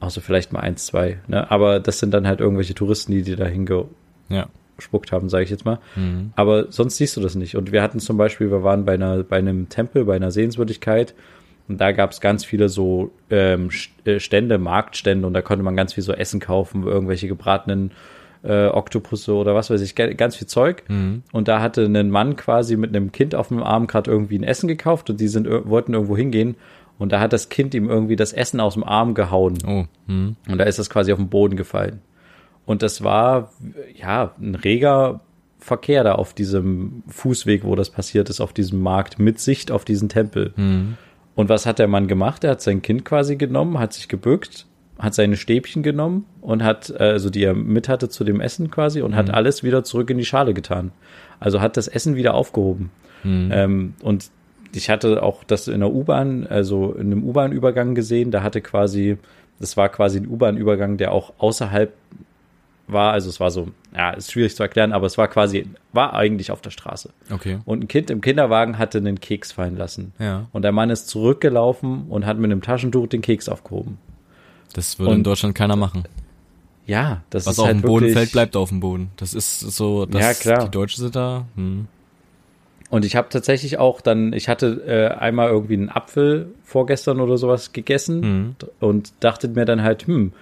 [0.00, 1.18] Außer vielleicht mal eins, zwei.
[1.26, 1.50] Ne?
[1.50, 5.64] Aber das sind dann halt irgendwelche Touristen, die dir da hingespuckt haben, sage ich jetzt
[5.64, 5.78] mal.
[5.94, 6.32] Mhm.
[6.36, 7.56] Aber sonst siehst du das nicht.
[7.56, 11.14] Und wir hatten zum Beispiel, wir waren bei einer, bei einem Tempel, bei einer Sehenswürdigkeit.
[11.68, 13.70] Und da gab es ganz viele so ähm,
[14.04, 15.26] äh, Stände, Marktstände.
[15.26, 17.92] Und da konnte man ganz viel so Essen kaufen, irgendwelche gebratenen
[18.46, 20.84] äh, Oktopusse oder was weiß ich, ganz viel Zeug.
[20.88, 21.22] Mhm.
[21.32, 24.44] Und da hatte ein Mann quasi mit einem Kind auf dem Arm gerade irgendwie ein
[24.44, 26.56] Essen gekauft und die sind, wollten irgendwo hingehen.
[26.98, 29.58] Und da hat das Kind ihm irgendwie das Essen aus dem Arm gehauen.
[29.66, 30.36] Oh, mhm.
[30.48, 32.00] Und da ist das quasi auf den Boden gefallen.
[32.64, 33.52] Und das war,
[33.94, 35.20] ja, ein reger
[35.58, 39.84] Verkehr da auf diesem Fußweg, wo das passiert ist, auf diesem Markt, mit Sicht auf
[39.84, 40.52] diesen Tempel.
[40.56, 40.96] Mhm.
[41.34, 42.44] Und was hat der Mann gemacht?
[42.44, 44.66] Er hat sein Kind quasi genommen, hat sich gebückt,
[44.98, 48.70] hat seine Stäbchen genommen und hat, äh, also die er mit hatte zu dem Essen
[48.70, 50.92] quasi, und hat alles wieder zurück in die Schale getan.
[51.40, 52.90] Also hat das Essen wieder aufgehoben.
[53.22, 53.50] Mhm.
[53.52, 54.30] Ähm, und
[54.76, 59.16] ich hatte auch das in der U-Bahn, also in einem U-Bahn-Übergang gesehen, da hatte quasi,
[59.58, 61.92] das war quasi ein U-Bahn-Übergang, der auch außerhalb
[62.88, 66.14] war, also es war so, ja, ist schwierig zu erklären, aber es war quasi, war
[66.14, 67.10] eigentlich auf der Straße.
[67.32, 67.58] Okay.
[67.64, 70.12] Und ein Kind im Kinderwagen hatte einen Keks fallen lassen.
[70.20, 70.46] Ja.
[70.52, 73.98] Und der Mann ist zurückgelaufen und hat mit einem Taschentuch den Keks aufgehoben.
[74.72, 76.04] Das würde in Und- Deutschland keiner machen.
[76.86, 79.10] Ja, das Was ist auf halt dem Boden fällt, bleibt auf dem Boden.
[79.16, 80.64] Das ist so, dass Ja, klar.
[80.66, 81.44] die Deutschen sind da.
[81.56, 81.88] Hm.
[82.90, 87.36] Und ich habe tatsächlich auch dann, ich hatte äh, einmal irgendwie einen Apfel vorgestern oder
[87.36, 88.56] sowas gegessen Mhm.
[88.80, 90.32] und dachte mir dann halt, hm,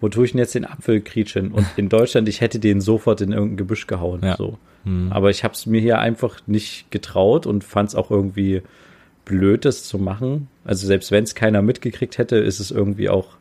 [0.00, 1.52] wo tue ich denn jetzt den Apfel krietschen?
[1.52, 4.20] Und in Deutschland, ich hätte den sofort in irgendein Gebüsch gehauen.
[4.24, 4.36] Ja.
[4.36, 4.56] So.
[4.84, 5.08] Hm.
[5.12, 8.62] Aber ich habe es mir hier einfach nicht getraut und fand es auch irgendwie
[9.26, 10.48] blöd, das zu machen.
[10.64, 13.36] Also selbst wenn es keiner mitgekriegt hätte, ist es irgendwie auch,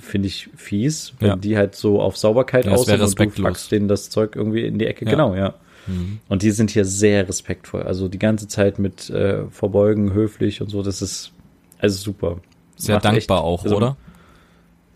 [0.00, 1.36] finde ich, fies, wenn Ja.
[1.36, 4.78] die halt so auf Sauberkeit Ja, aus und du packst denen das Zeug irgendwie in
[4.78, 5.04] die Ecke.
[5.04, 5.12] Ja.
[5.12, 5.54] Genau, ja.
[5.86, 6.20] Mhm.
[6.28, 7.82] Und die sind hier sehr respektvoll.
[7.82, 10.82] Also die ganze Zeit mit äh, Verbeugen, höflich und so.
[10.82, 11.32] Das ist
[11.78, 12.36] also super.
[12.76, 13.96] Sehr Macht dankbar echt- auch, also- oder?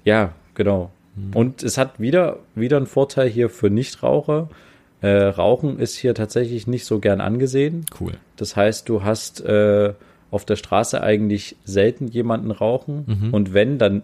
[0.05, 0.91] Ja, genau.
[1.33, 4.51] Und es hat wieder, wieder einen Vorteil hier für Nichtraucher.
[5.01, 7.87] Äh, Rauchen ist hier tatsächlich nicht so gern angesehen.
[7.99, 8.13] Cool.
[8.37, 9.95] Das heißt, du hast äh,
[10.31, 13.05] auf der Straße eigentlich selten jemanden rauchen.
[13.07, 13.33] Mhm.
[13.35, 14.03] Und wenn, dann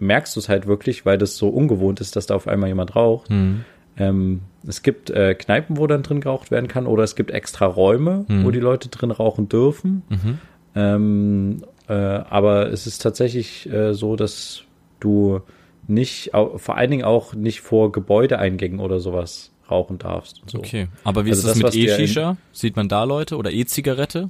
[0.00, 2.96] merkst du es halt wirklich, weil das so ungewohnt ist, dass da auf einmal jemand
[2.96, 3.30] raucht.
[3.30, 3.64] Mhm.
[3.98, 7.66] Ähm, es gibt äh, Kneipen, wo dann drin geraucht werden kann, oder es gibt extra
[7.66, 8.44] Räume, Mhm.
[8.44, 10.02] wo die Leute drin rauchen dürfen.
[10.08, 10.38] Mhm.
[10.74, 14.62] Ähm, äh, aber es ist tatsächlich äh, so, dass
[15.00, 15.40] du
[15.86, 20.42] nicht, vor allen Dingen auch nicht vor Gebäudeeingängen oder sowas rauchen darfst.
[20.46, 20.58] So.
[20.58, 20.88] Okay.
[21.04, 22.36] Aber wie Also ist das, das, mit E-Shisha?
[22.52, 23.36] Sieht man da Leute?
[23.36, 24.28] Oder E-Zigarette?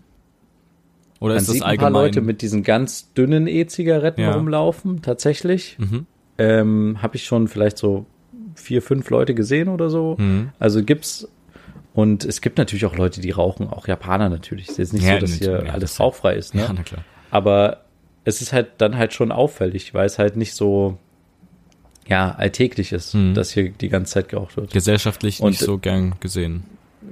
[1.21, 1.93] Oder Man ist das sieht ein allgemein?
[1.93, 4.35] paar Leute mit diesen ganz dünnen E-Zigaretten Ja.
[4.35, 5.77] rumlaufen, tatsächlich.
[5.81, 6.07] Mhm.
[6.39, 8.07] Ähm, Habe ich schon vielleicht so
[8.59, 10.17] vier, fünf Leute gesehen oder so.
[10.19, 10.51] Mhm.
[10.59, 11.29] Also gibt's
[11.95, 14.67] und es gibt natürlich auch Leute, die rauchen, auch Japaner natürlich.
[14.67, 16.55] Es ist jetzt nicht Ja, so, dass hier ja, alles rauchfrei ist.
[16.55, 16.63] Ne?
[16.63, 17.03] Ja, na klar.
[17.31, 17.85] Aber
[18.25, 20.99] es ist halt dann halt schon auffällig, weil es halt nicht so
[22.07, 23.35] ja alltäglich ist, Mhm.
[23.35, 24.73] dass hier die ganze Zeit geraucht wird.
[24.73, 26.65] Gesellschaftlich Und- nicht so gern gesehen.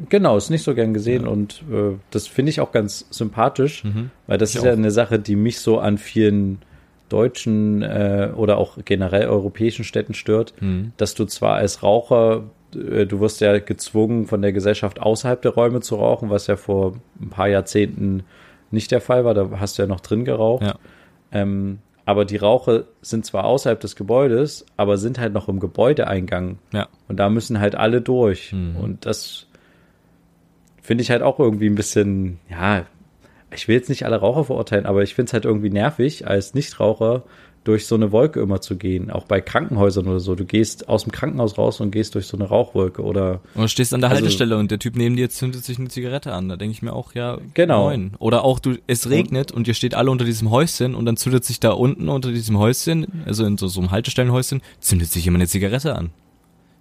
[0.08, 4.10] Genau, ist nicht so gern gesehen und äh, das finde ich auch ganz sympathisch, Mhm.
[4.26, 4.76] weil das Ich ist ja auch.
[4.76, 6.58] eine Sache, die mich so an vielen
[7.08, 10.92] deutschen äh, oder auch generell europäischen Städten stört, Mhm.
[10.96, 15.52] dass du zwar als Raucher, äh, du wirst ja gezwungen von der Gesellschaft außerhalb der
[15.52, 18.24] Räume zu rauchen, was ja vor ein paar Jahrzehnten
[18.70, 20.64] nicht der Fall war, da hast du ja noch drin geraucht.
[20.64, 20.74] Ja.
[21.32, 26.58] Ähm, aber die Raucher sind zwar außerhalb des Gebäudes, aber sind halt noch im Gebäudeeingang.
[26.72, 26.88] Ja.
[27.08, 28.52] Und da müssen halt alle durch.
[28.52, 28.76] Mhm.
[28.76, 29.46] Und das
[30.82, 32.86] finde ich halt auch irgendwie ein bisschen, ja,
[33.54, 36.54] ich will jetzt nicht alle Raucher verurteilen, aber ich finde es halt irgendwie nervig, als
[36.54, 37.22] Nichtraucher
[37.64, 39.10] durch so eine Wolke immer zu gehen.
[39.10, 40.36] Auch bei Krankenhäusern oder so.
[40.36, 43.68] Du gehst aus dem Krankenhaus raus und gehst durch so eine Rauchwolke oder Und du
[43.68, 46.48] stehst an der Also- Haltestelle und der Typ neben dir zündet sich eine Zigarette an.
[46.48, 47.86] Da denke ich mir auch, ja, Genau.
[47.86, 48.12] moin.
[48.20, 51.44] Oder auch du, es regnet und ihr steht alle unter diesem Häuschen und dann zündet
[51.44, 55.40] sich da unten unter diesem Häuschen, also in so, so einem Haltestellenhäuschen, zündet sich jemand
[55.42, 56.10] eine Zigarette an.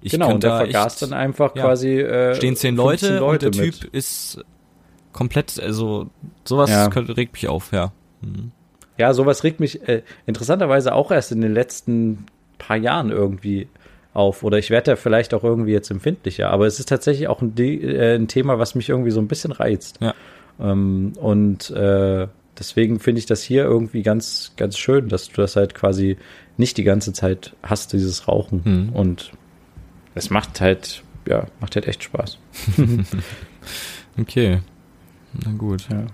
[0.03, 1.63] Ich genau, und der da vergast echt- dann einfach ja.
[1.63, 3.79] quasi äh, stehen zehn 15 Leute, und der mit.
[3.81, 4.39] Typ ist
[5.15, 6.07] komplett, also
[6.43, 6.87] sowas Ja.
[6.87, 7.93] regt mich auf, ja.
[8.21, 8.51] Mhm.
[8.97, 12.25] Ja, sowas regt mich äh, interessanterweise auch erst in den letzten
[12.57, 13.67] paar Jahren irgendwie
[14.13, 14.43] auf.
[14.43, 16.49] Oder ich werde da vielleicht auch irgendwie jetzt empfindlicher.
[16.49, 19.27] Aber es ist tatsächlich auch ein, De äh, ein Thema, was mich irgendwie so ein
[19.29, 19.99] bisschen reizt.
[20.01, 20.13] Ja.
[20.59, 22.27] Ähm, und äh,
[22.59, 26.17] deswegen finde ich das hier irgendwie ganz, ganz schön, dass du das halt quasi
[26.57, 28.61] nicht die ganze Zeit hast, dieses Rauchen.
[28.65, 28.89] Mhm.
[28.93, 29.31] Und
[30.13, 32.37] es macht halt, ja, macht halt echt Spaß.
[34.17, 34.59] Okay.
[35.43, 35.87] Na gut.
[35.89, 36.05] Ja.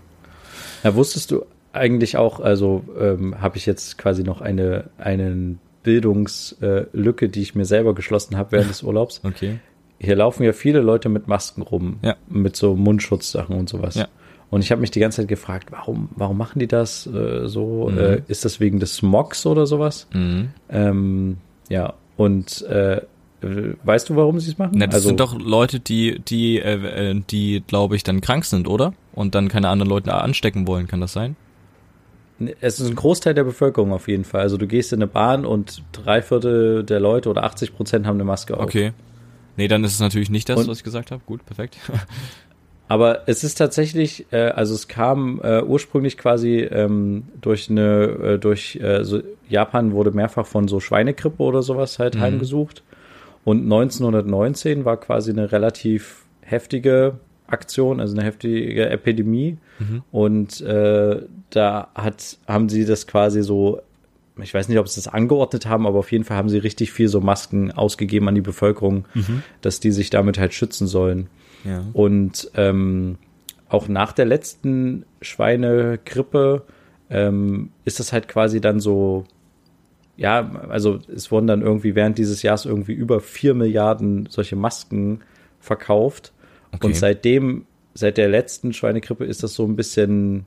[0.83, 7.25] Ja, wusstest du eigentlich auch, also ähm, habe ich jetzt quasi noch eine einen Bildungslücke,
[7.25, 9.21] äh, die ich mir selber geschlossen habe während des Urlaubs.
[9.31, 9.59] Okay.
[10.03, 12.15] Hier laufen ja viele Leute mit Masken rum, Ja.
[12.27, 13.93] mit so Mundschutzsachen und sowas.
[13.95, 14.07] Ja.
[14.49, 17.87] Und ich habe mich die ganze Zeit gefragt, warum, warum machen die das äh, so?
[17.91, 17.97] Mhm.
[17.99, 20.07] Äh, ist das wegen des Smogs oder sowas?
[20.13, 20.49] Mhm.
[20.69, 21.37] Ähm,
[21.69, 23.01] ja, und äh,
[23.41, 24.73] weißt du, warum sie es machen?
[24.75, 28.45] Na, das also, sind doch Leute, die, die, äh, äh, die, glaube ich, dann krank
[28.45, 28.93] sind, oder?
[29.13, 31.35] Und dann keine anderen Leute anstecken wollen, kann das sein?
[32.59, 34.41] Es ist ein Großteil der Bevölkerung auf jeden Fall.
[34.41, 38.15] Also du gehst in eine Bahn und drei Viertel der Leute oder 80 Prozent haben
[38.15, 38.63] eine Maske auf.
[38.63, 38.93] Okay.
[39.57, 41.21] Nee, dann ist es natürlich nicht das, Und- was ich gesagt habe.
[41.25, 41.77] Gut, perfekt.
[42.87, 48.01] Aber es ist tatsächlich, äh, also es kam äh, ursprünglich quasi ähm, durch eine,
[48.33, 52.19] äh, durch äh, so Japan wurde mehrfach von so Schweinegrippe oder sowas halt Mhm.
[52.21, 52.83] heimgesucht.
[53.43, 59.57] Und 1919 war quasi eine relativ heftige Aktion, also eine heftige Epidemie.
[59.79, 60.03] Mhm.
[60.11, 63.81] Und äh, da hat, haben sie das quasi so,
[64.41, 66.91] ich weiß nicht, ob sie das angeordnet haben, aber auf jeden Fall haben sie richtig
[66.91, 69.05] viel so Masken ausgegeben an die Bevölkerung,
[69.61, 71.27] dass die sich damit halt schützen sollen.
[71.63, 71.83] ja.
[71.93, 73.17] Und ähm,
[73.69, 76.63] auch nach der letzten Schweinegrippe
[77.09, 79.23] ähm, ist das halt quasi dann so,
[80.21, 85.21] ja, also es wurden dann irgendwie während dieses Jahres irgendwie über vier Milliarden solche Masken
[85.59, 86.31] verkauft.
[86.71, 86.85] Okay.
[86.87, 90.45] Und seitdem, seit der letzten Schweinegrippe ist das so ein bisschen,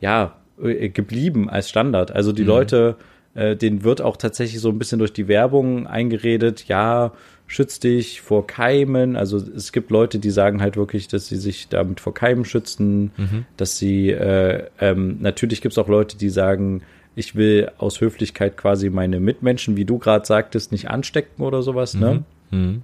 [0.00, 2.12] ja, äh, geblieben als Standard.
[2.12, 2.48] Also die Mhm.
[2.48, 2.96] Leute,
[3.34, 7.12] äh, denen wird auch tatsächlich so ein bisschen durch die Werbung eingeredet, ja,
[7.46, 9.16] schütz dich vor Keimen.
[9.16, 13.12] Also es gibt Leute, die sagen halt wirklich, dass sie sich damit vor Keimen schützen,
[13.16, 13.46] Mhm.
[13.56, 16.82] dass sie, äh, ähm, natürlich gibt es auch Leute, die sagen,
[17.16, 21.94] ich will aus Höflichkeit quasi meine Mitmenschen, wie du gerade sagtest, nicht anstecken oder sowas.
[21.94, 22.22] Ne?
[22.52, 22.82] Mhm.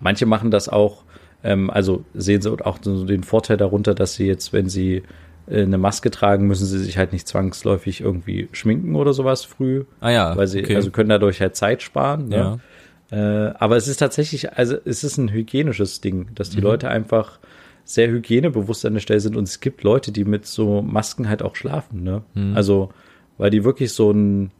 [0.00, 1.02] Manche machen das auch,
[1.44, 5.02] ähm, also sehen sie auch so den Vorteil darunter, dass sie jetzt, wenn sie
[5.48, 9.84] äh, eine Maske tragen, müssen sie sich halt nicht zwangsläufig irgendwie schminken oder sowas früh.
[10.00, 10.76] Ah ja, Weil sie, okay.
[10.76, 12.28] also können dadurch halt Zeit sparen.
[12.28, 12.36] Ne?
[12.36, 13.48] Ja.
[13.48, 16.54] Äh, aber es ist tatsächlich, also es ist ein hygienisches Ding, dass Mhm.
[16.56, 17.38] die Leute einfach
[17.84, 21.42] sehr hygienebewusst an der Stelle sind und es gibt Leute, die mit so Masken halt
[21.42, 22.22] auch schlafen, ne?
[22.34, 22.56] Mhm.
[22.56, 22.90] Also,
[23.38, 24.50] weil die wirklich so ein,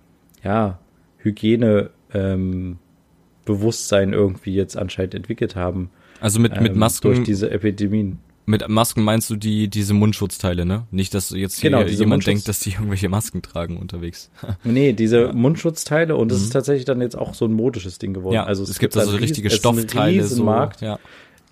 [0.42, 0.78] ja,
[1.18, 2.78] Hygiene, ähm,
[3.44, 5.90] Bewusstsein irgendwie jetzt anscheinend entwickelt haben.
[6.20, 8.18] Also mit, mit ähm, Masken, Durch diese Epidemien.
[8.44, 10.86] mit Masken meinst du die, diese Mundschutzteile, ne?
[10.90, 14.30] Nicht, dass jetzt hier Genau, jemand Mundschutz- denkt, dass die irgendwelche Masken tragen unterwegs.
[14.64, 18.32] Nee, diese Mundschutzteile und das ist tatsächlich dann jetzt auch so ein modisches Ding geworden.
[18.34, 18.36] Mhm.
[18.36, 20.34] ja, also es, gibt einen also richtige es ist ein Stoffteile, so.
[20.34, 20.80] Riesenmarkt.
[20.80, 20.98] Ja.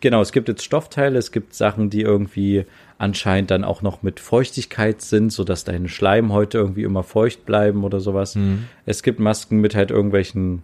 [0.00, 2.64] Genau, es gibt jetzt Stoffteile, es gibt Sachen, die irgendwie
[2.98, 7.84] anscheinend dann auch noch mit Feuchtigkeit sind, so dass deine Schleimhäute irgendwie immer feucht bleiben
[7.84, 8.34] oder sowas.
[8.36, 8.64] Mhm.
[8.86, 10.62] Es gibt Masken mit halt irgendwelchen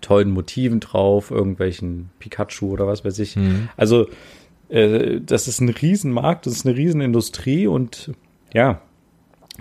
[0.00, 3.36] tollen Motiven drauf, irgendwelchen Pikachu oder was weiß ich.
[3.36, 3.68] Mhm.
[3.76, 4.06] Also
[4.68, 8.12] äh, das ist ein Riesenmarkt, das ist eine Riesenindustrie und
[8.52, 8.80] ja,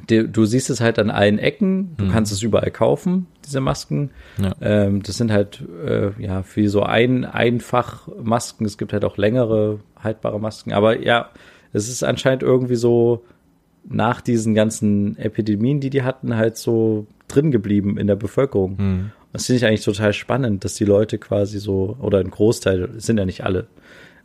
[0.08, 4.12] du, du siehst es halt an allen Ecken, du kannst es überall kaufen, diese Masken.
[4.38, 4.44] Mhm.
[4.44, 4.56] Ja.
[4.62, 8.66] Ähm, das sind halt äh, ja für so ein einfach Masken.
[8.66, 10.74] Es gibt halt auch längere haltbare Masken.
[10.74, 11.30] Aber ja,
[11.74, 13.24] es ist anscheinend irgendwie so
[13.90, 18.76] nach diesen ganzen Epidemien, die die hatten, halt so drin geblieben in der Bevölkerung.
[18.78, 19.12] Mhm.
[19.34, 23.06] Das finde ich eigentlich total spannend, dass die Leute quasi so, oder ein Großteil, es
[23.06, 23.68] sind ja nicht alle,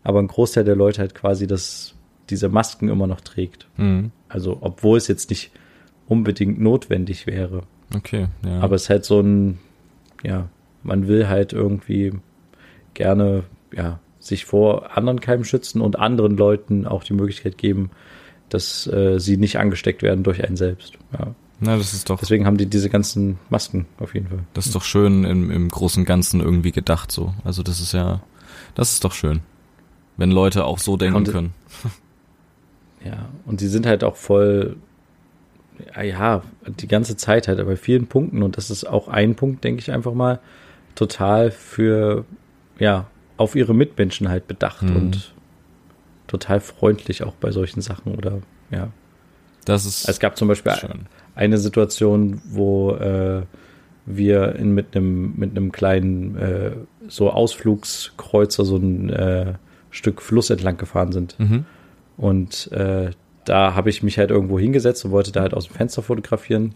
[0.03, 1.95] aber ein Großteil der Leute halt quasi das,
[2.31, 3.69] diese Masken immer noch trägt.
[3.77, 4.11] Mhm.
[4.29, 5.53] Also, obwohl es jetzt nicht
[6.09, 7.63] unbedingt notwendig wäre.
[7.95, 8.61] Okay, ja.
[8.61, 9.59] Aber es ist halt so ein,
[10.25, 10.49] ja,
[10.83, 12.13] man will halt irgendwie
[12.95, 17.91] gerne, ja, sich vor anderen Keimen schützen und anderen Leuten auch die Möglichkeit geben,
[18.49, 20.95] dass äh, sie nicht angesteckt werden durch einen selbst.
[21.13, 21.35] Ja.
[21.61, 24.41] Na, das ist doch, Deswegen haben die diese ganzen Masken auf jeden Fall.
[24.55, 27.35] das ist doch schön im, im Großen und Ganzen irgendwie gedacht so.
[27.45, 28.21] Also das ist ja,
[28.75, 29.41] das ist doch schön.
[30.17, 31.55] Wenn Leute auch so denken und- können.
[33.05, 34.77] Ja, und die sind halt auch voll,
[35.97, 36.43] ja, ja,
[36.81, 39.91] die ganze Zeit halt bei vielen Punkten und das ist auch ein Punkt, denke ich
[39.91, 40.39] einfach mal,
[40.95, 42.25] total für,
[42.79, 43.07] ja,
[43.43, 44.97] auf ihre Mitmenschen halt bedacht Mhm.
[44.97, 45.35] und
[46.27, 48.39] total freundlich auch bei solchen Sachen oder,
[48.71, 48.89] ja.
[49.65, 51.07] Das ist Es gab zum Beispiel schön.
[51.35, 53.43] eine Situation, wo äh,
[54.07, 56.73] wir in, mit einem mit einem kleinen äh,
[57.07, 59.55] so Ausflugskreuzer so ein äh,
[59.91, 61.39] Stück Fluss entlang gefahren sind.
[61.39, 61.65] Mhm.
[62.17, 63.11] Und äh,
[63.45, 66.75] da habe ich mich halt irgendwo hingesetzt und wollte da halt aus dem Fenster fotografieren.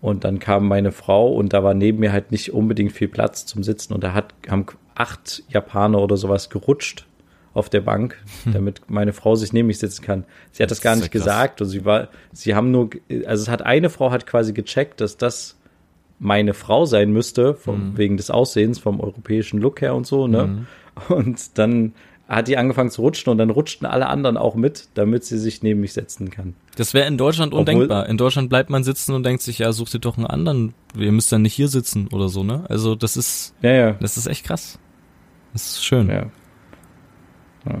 [0.00, 3.46] Und dann kam meine Frau und da war neben mir halt nicht unbedingt viel Platz
[3.46, 3.92] zum Sitzen.
[3.94, 7.06] Und da hat, haben acht Japaner oder sowas gerutscht
[7.52, 8.16] auf der Bank,
[8.52, 10.24] damit meine Frau sich neben mich sitzen kann.
[10.50, 11.00] Sie hat das gar Hm.
[11.00, 11.24] Das nicht ja krass.
[11.34, 12.90] gesagt und sie war, sie haben nur,
[13.26, 15.56] also es hat eine Frau hat quasi gecheckt, dass das
[16.18, 17.98] meine Frau sein müsste, vom, Mhm.
[17.98, 20.66] wegen des Aussehens, vom europäischen Look her und so, ne?
[21.08, 21.92] Und dann
[22.28, 25.62] hat die angefangen zu rutschen und dann rutschten alle anderen auch mit, damit sie sich
[25.62, 26.54] neben mich setzen kann.
[26.76, 28.08] Das wäre in Deutschland Obwohl- undenkbar.
[28.08, 30.74] In Deutschland bleibt man sitzen und denkt sich, ja, such dir doch einen anderen.
[30.96, 32.64] Ihr müsst dann nicht hier sitzen oder so, ne?
[32.68, 33.92] Also das ist, Ja, ja.
[34.00, 34.78] das ist echt krass.
[35.52, 36.08] Das ist schön.
[36.08, 36.26] Ja.
[37.66, 37.78] Ja,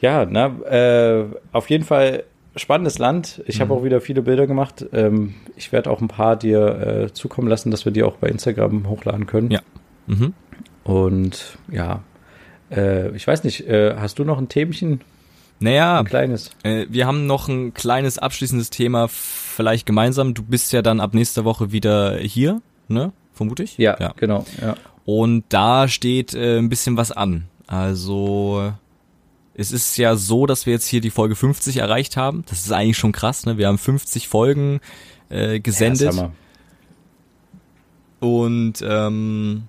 [0.00, 2.24] ja na, äh, auf jeden Fall
[2.56, 3.42] spannendes Land.
[3.46, 3.60] Ich Mhm.
[3.62, 4.84] habe auch wieder viele Bilder gemacht.
[4.92, 8.28] Ähm, ich werde auch ein paar dir äh, zukommen lassen, dass wir die auch bei
[8.28, 9.50] Instagram hochladen können.
[9.50, 9.60] Ja.
[10.06, 10.34] Mhm.
[10.84, 12.02] Und ja,
[12.72, 15.00] äh, ich weiß nicht, äh, hast du noch ein Themchen?
[15.60, 16.50] Naja, Ein kleines?
[16.64, 20.34] äh, wir haben noch ein kleines abschließendes Thema, vielleicht gemeinsam.
[20.34, 23.12] Du bist ja dann ab nächster Woche wieder hier, ne?
[23.32, 23.78] Vermute ich?
[23.78, 24.44] Ja, genau.
[24.60, 24.74] Ja.
[25.04, 27.44] Und da steht äh, ein bisschen was an.
[27.68, 28.72] Also
[29.54, 32.44] es ist ja so, dass wir jetzt hier die Folge 50 erreicht haben.
[32.48, 33.56] Das ist eigentlich schon krass, ne?
[33.56, 34.80] Wir haben 50 Folgen
[35.28, 36.14] äh, gesendet.
[36.14, 36.30] Ja,
[38.20, 39.64] und ähm,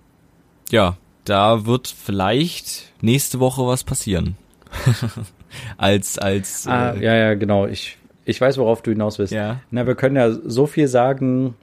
[0.69, 4.35] ja, da wird vielleicht nächste Woche was passieren.
[5.77, 7.67] als als Ah, äh, ja, ja, genau.
[7.67, 9.33] Ich, ich weiß, worauf du hinaus willst.
[9.33, 9.61] Ja.
[9.71, 11.55] Na, wir können ja so viel sagen,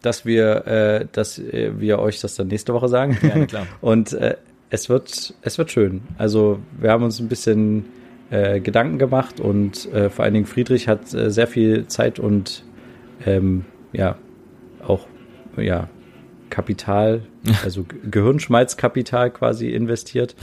[0.00, 3.18] dass wir, äh, dass äh, wir euch das dann nächste Woche sagen.
[3.22, 3.66] Ja, klar.
[3.80, 4.36] Und äh,
[4.70, 6.02] es wird, es wird schön.
[6.18, 7.84] Also wir haben uns ein bisschen
[8.30, 12.64] äh, Gedanken gemacht und äh, vor allen Dingen Friedrich hat äh, sehr viel Zeit und
[13.26, 14.16] ähm, ja
[14.82, 15.06] auch
[15.58, 15.90] ja
[16.52, 17.22] Kapital,
[17.64, 20.34] also Ge- Gehirnschmalzkapital quasi investiert.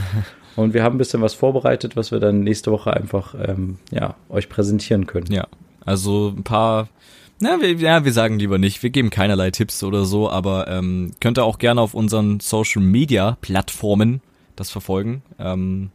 [0.56, 4.16] Und wir haben ein bisschen was vorbereitet, was wir dann nächste Woche einfach ähm, ja
[4.30, 5.32] euch präsentieren können.
[5.32, 5.48] Ja,
[5.86, 6.90] also ein paar,
[7.40, 11.12] na, wir, ja, wir sagen lieber nicht, wir geben keinerlei Tipps oder so, aber ähm,
[11.22, 14.22] könnt ihr auch gerne auf unseren Social Media Plattformen
[14.58, 15.22] das verfolgen.
[15.40, 15.92] Ähm,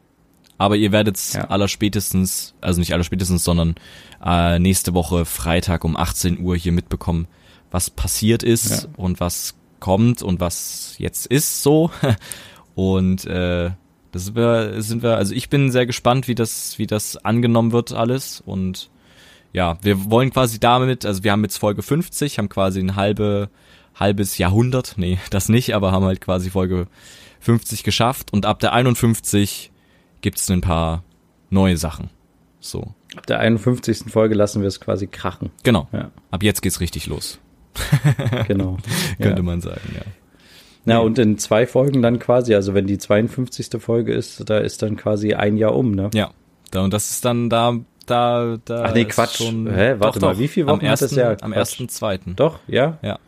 [0.56, 1.48] Aber ihr werdet es Ja.
[1.50, 3.74] allerspätestens, also nicht allerspätestens, sondern
[4.24, 7.26] äh, nächste Woche Freitag um 18 Uhr hier mitbekommen,
[7.70, 8.88] was passiert ist Ja.
[8.96, 11.90] und was kommt und was jetzt ist so.
[12.74, 13.70] Und äh,
[14.12, 17.70] das sind wir, sind wir, also ich bin sehr gespannt, wie das, wie das angenommen
[17.70, 18.42] wird alles.
[18.44, 18.88] Und
[19.52, 23.50] ja, wir wollen quasi damit, also wir haben jetzt Folge 50, haben quasi ein halbe,
[23.94, 26.86] halbes Jahrhundert, nee, das nicht, aber haben halt quasi Folge
[27.40, 29.70] 50 geschafft und ab der 51
[30.22, 31.04] gibt's ein paar
[31.50, 32.08] neue Sachen.
[32.58, 34.10] So, Ab der 51.
[34.10, 35.50] Folge lassen wir es quasi krachen.
[35.62, 35.86] genau.
[35.92, 37.38] Ja, Ab jetzt geht's richtig los,
[38.48, 38.76] genau.
[39.20, 39.42] könnte ja.
[39.42, 40.02] man sagen, ja.
[40.86, 43.80] Na, und in zwei Folgen dann quasi, also wenn die 52.
[43.80, 46.10] Folge ist, da ist dann quasi ein Jahr um, ne?
[46.12, 46.30] Ja,
[46.70, 48.84] da, und das ist dann da, da, da.
[48.84, 49.38] Ach nee, Quatsch.
[49.38, 51.30] Schon, Hä, warte mal, wie viele am Wochen hat ersten, das Jahr?
[51.40, 51.56] Am Quatsch.
[51.56, 52.36] ersten, zweiten.
[52.36, 52.98] Doch, ja?
[53.00, 53.18] Ja,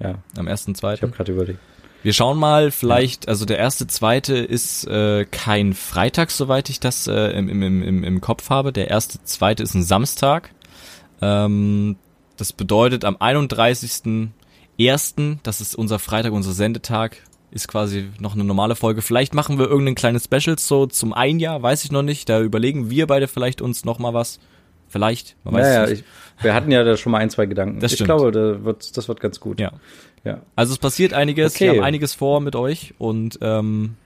[0.00, 1.58] Ja, am ersten, ich habe gerade überlegt.
[2.02, 7.06] Wir schauen mal, vielleicht, also der erste, zweite ist äh, kein Freitag, soweit ich das
[7.06, 8.72] äh, im, im, im, im- im Kopf habe.
[8.72, 10.50] Der erste, zweite ist ein Samstag.
[11.22, 11.96] Ähm,
[12.36, 17.16] das bedeutet am 31.01., das ist unser Freitag, unser Sendetag,
[17.50, 19.02] ist quasi noch eine normale Folge.
[19.02, 22.28] Vielleicht machen wir irgendein kleines Special so zum Einjahr, weiß ich noch nicht.
[22.28, 24.40] Da überlegen wir beide vielleicht uns noch mal was.
[24.88, 26.04] Vielleicht, man weiß Naja, es nicht.
[26.38, 27.80] ich, wir hatten ja da schon mal ein, zwei Gedanken.
[27.80, 28.08] Das ich stimmt.
[28.08, 29.60] glaube, da wird, das wird ganz gut.
[29.60, 29.72] Ja.
[30.24, 31.64] Ja, Also es passiert einiges, Okay.
[31.64, 33.96] wir haben einiges vor mit euch und ähm,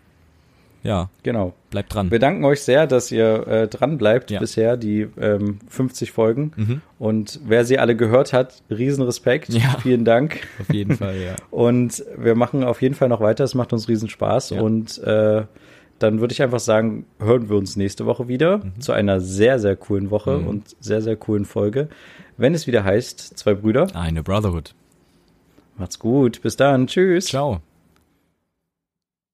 [0.82, 1.52] ja, genau.
[1.70, 2.10] bleibt dran.
[2.10, 4.38] Wir danken euch sehr, dass ihr äh, dran bleibt Ja.
[4.40, 6.52] bisher, die ähm, 50 Folgen.
[6.56, 6.80] Mhm.
[6.98, 9.48] Und wer sie alle gehört hat, Riesenrespekt.
[9.52, 9.76] Ja.
[9.82, 10.40] Vielen Dank.
[10.60, 11.34] Auf jeden Fall, ja.
[11.50, 13.44] Und wir machen auf jeden Fall noch weiter.
[13.44, 14.50] Es macht uns riesen Spaß.
[14.50, 14.60] Ja.
[14.62, 15.42] Und äh,
[15.98, 19.74] dann würde ich einfach sagen, hören wir uns nächste Woche wieder zu einer sehr, sehr
[19.76, 20.46] coolen Woche Mhm.
[20.46, 21.88] und sehr, sehr coolen Folge.
[22.36, 23.88] Wenn es wieder heißt, zwei Brüder.
[23.94, 24.74] Eine Brotherhood.
[25.76, 26.40] Macht's gut.
[26.42, 26.86] Bis dann.
[26.86, 27.26] Tschüss.
[27.26, 27.60] Ciao.